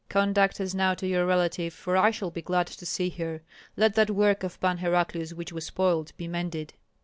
[0.09, 3.43] Conduct us now to your relative, for I shall be glad to see her.
[3.77, 6.73] Let that work of Pan Heraclius which was spoiled be mended."